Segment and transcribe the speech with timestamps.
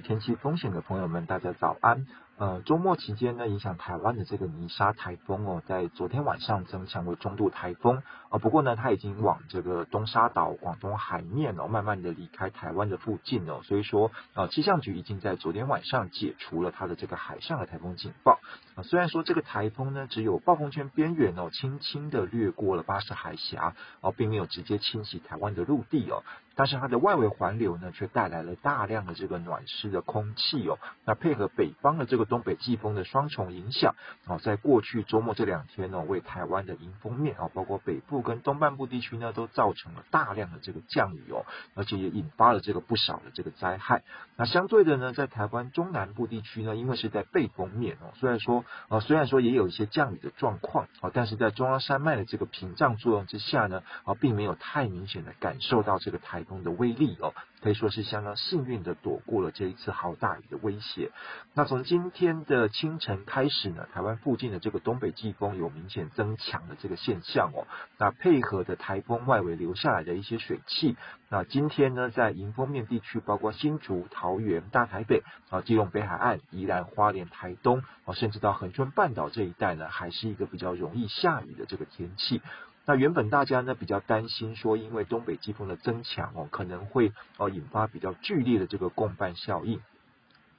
[0.00, 2.06] 天气风险的朋友们，大家早安。
[2.38, 13.60] 呃，周末期间呢，影响台湾的这个泥沙台风哦，在昨天晚上增强为中度台风啊、不过呢，它已经往这个东沙岛、广东海面哦，慢慢的离开台湾的附近哦。
[13.64, 18.38] 所以说，呃，气象局已经在昨天晚上解除了它的这个海上的台风警报
[18.76, 26.22] 啊、虽然说这个台风呢，只有暴风圈边缘哦，轻轻的掠过了巴士海峡哦、并没有直接侵袭台湾的陆地哦。
[26.54, 30.78] 但是它的外围环流呢，却带来了大量的这个暖湿的空气哦。
[31.04, 33.94] 那配合北方的这个东北季风的双重影响
[34.26, 44.02] 哦，在过去周末这两天呢，为台湾的迎风面啊，包括北部跟东半部地区呢，都造成了大量的这个降雨哦，而且也引发了这个不少的这个灾害。
[44.36, 56.58] 那相对的呢，在台湾中南部地区呢，因为是在背风面哦，虽然说啊，虽然说也有一些降雨的状况啊，但是在中央山脉的这个屏障作用之下呢，啊，并没有太明显的感受到这个台风。
[56.58, 61.10] 的威力哦，可以说是相当幸运的躲过了这一次豪大雨的威胁。
[61.54, 67.66] 那从今天的清晨开始呢，台湾附近的这个东北季风有明显增强的这个现象哦。
[67.98, 70.96] 那配合的台风外围流下来的一些水汽，
[71.28, 82.40] 那今天呢，在迎风面地区，包括新竹、桃园、大台北啊、基隆北海岸、宜兰花莲、台东啊，甚至到恒春半岛这一带呢，还是一个比较容易下雨的这个天气。
[82.88, 89.82] 那原本大家呢比较担心说，因为东北季风的增强哦，可能会哦引发比较剧烈的这个共伴效应。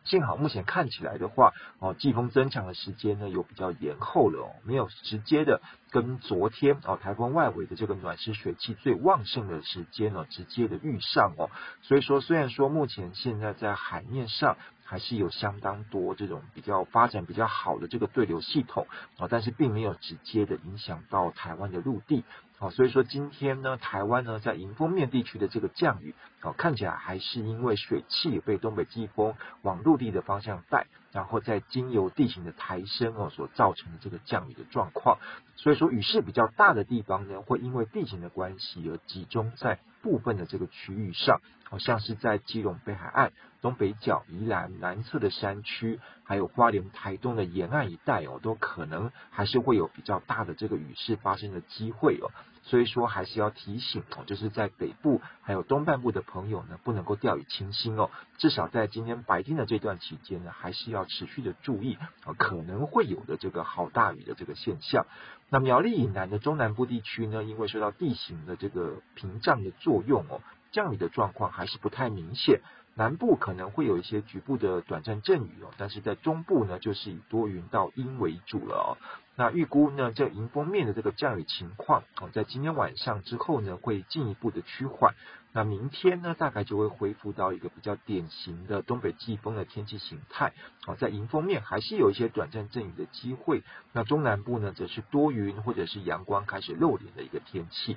[0.03, 11.49] 幸好目前看起来的话，哦季风增强的时间呢有比较延后了哦，没有直接的跟昨天哦台风外围的这个暖湿水汽最旺盛的时间呢直接的遇上哦。
[11.81, 14.55] 所以说，虽然说目前现在在海面上。
[14.89, 18.87] 还是有相当多这种比较发展比较好的这个对流系统
[19.19, 22.23] 啊，但是并没有直接的影响到台湾的陆地
[22.57, 35.17] 啊，所以说今天呢，台湾呢在迎风面地区的这个降雨啊，看起来还是因为水汽被东北季风往陆地的方向带，然后再经由地形的抬升哦所造成的这个降雨的状况，
[35.55, 43.31] 所以说雨势比较大的地方呢，会因为地形的关系而集中在部分的这个区域上，好像是在基隆北海岸。
[43.61, 52.31] 东北角、宜兰南侧的山区，还有花莲、台东的沿岸一带哦，都可能还是会有比较大的这个雨势发生的机会哦。
[52.63, 58.09] 所以说，还是要提醒哦，就是在北部还有东半部的朋友呢，不能够掉以轻心哦。
[58.37, 65.05] 至少在今天白天的这段期间呢，还是要要持续的注意啊，可能会有的这个好大雨的这个现象。
[65.49, 72.61] 那苗栗以南的中南部地区呢，因为受到地形的这个屏障的作用哦，降雨的状况还是不太明显。
[72.95, 78.97] 南部可能会有一些局部的短暂阵雨哦，但是在中部呢，就是以多云到阴为主了哦。
[79.35, 85.15] 那预估呢，这迎风面的这个降雨情况哦，在今天晚上之后呢，会进一步的趋缓。
[85.53, 90.53] 那明天呢，大概就会恢复到一个比较典型的东北季风的天气形态
[90.85, 93.63] 哦，在迎风面还是有一些短暂阵雨的机会。
[93.93, 97.95] 那中南部呢，则是多云或者是阳光开始露脸的一个天气。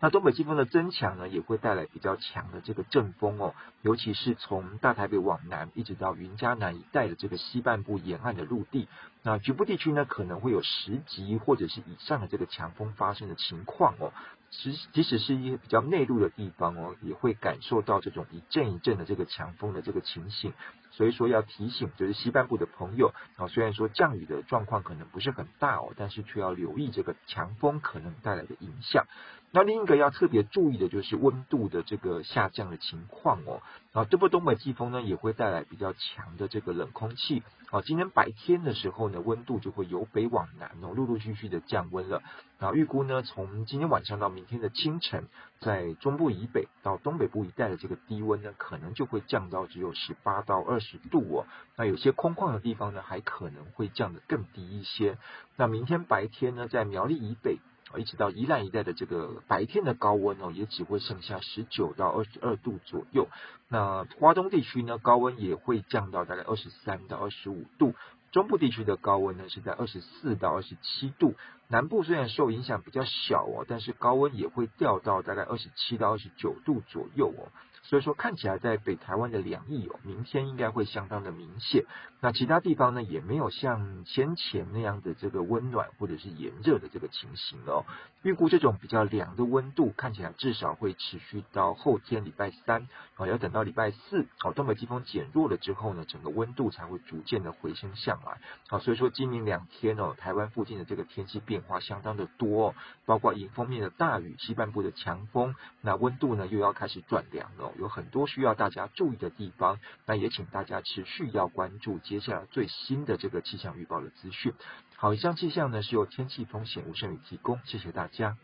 [0.00, 8.88] 那东北季风的增强呢，也会带来比较强的这个阵风哦，尤其是从大台北往南，一直到云嘉南一带的这个西半部沿岸的陆地，
[9.24, 14.12] 那局部地区呢，可能会有十级或者是以上的这个强风发生的情况哦。
[14.50, 20.54] 即即使是一些比较内陆的地方哦，也会感受到这种一阵一阵的这个强风的这个情形。
[20.90, 29.04] 所以说要提醒，就是西半部的朋友啊，虽然说降雨的状况可能不是很大哦，但是却要留意这个强风可能带来的影响。
[29.50, 33.62] 那另一个要特别注意的就是温度的这个下降的情况哦。
[33.92, 37.42] 啊，这波东北季风呢也会带来比较强的这个冷空气。
[37.70, 42.22] 啊，今天白天的时候呢，温度就会由北往南哦，陆陆续续的降温了。
[42.58, 45.28] 啊，预估呢从今天晚上到明天的清晨，
[45.60, 51.46] 在中部以北到东北部一带的这个低温呢，可能就会降到只有十八到二十度哦。
[51.76, 55.16] 那有些空旷的地方呢，还可能会降得更低一些。
[55.56, 57.58] 那明天白天呢，在苗栗以北。
[57.96, 63.28] 一直到宜兰一带的这个白天的高温哦，也只会剩下十九到二十二度左右。
[63.68, 67.94] 那华东地区呢，高温也会降到大概二十三到二十五度。
[68.30, 71.34] 中部地区的高温呢，是在二十四到二十七度。
[71.68, 77.48] 南部虽然受影响比较小哦，但是高温也会掉到大概二十七到二十九度左右哦。
[77.88, 81.86] 所以说看起来在北台湾的凉意哦，明天应该会相当的明显。
[82.20, 87.86] 那其他地方呢，也没有像先前那样的这个温暖或者是炎热的这个情形哦。
[88.22, 98.38] 预估这种比较凉的温度，看起来至少会持续到后天礼拜三哦，要等到礼拜四哦，东北季风减弱了之后呢，整个温度才会逐渐的回升上来。
[98.68, 102.74] 好，所以说今明两天哦，台湾附近的这个天气变化相当的多哦，
[103.06, 107.72] 包括迎风面的大雨、西半部的强风，那温度呢又要开始转凉了。
[107.78, 109.78] 有很多需要大家注意的地方。
[110.04, 114.52] 那也请大家持续要关注接下来最新的这个气象预报的资讯。
[114.96, 118.36] 好，以上气象呢是由天气风险吴胜宇提供，谢谢大家。